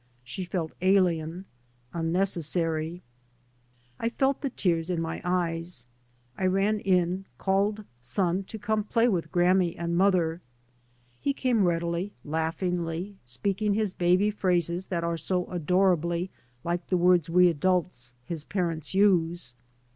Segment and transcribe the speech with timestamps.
[0.23, 1.45] She felt alien,
[1.93, 3.03] unnecessary.
[3.99, 5.85] I felt the tears in my eyes.
[6.39, 10.41] I ran in, called son to come to play with grammy and mother.
[11.19, 16.31] He came readily, laughingly, speaking his baby phrases that are so adorably
[16.63, 19.53] like the words we adults, his parents, use.